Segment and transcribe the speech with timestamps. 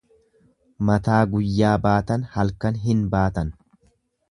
[0.89, 3.55] Mataa guyyaa baatan halkan hin baatan.